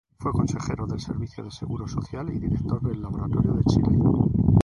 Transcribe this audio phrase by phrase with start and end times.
[0.17, 3.99] Fue consejero del Servicio de Seguro Social, y director del Laboratorio Chile.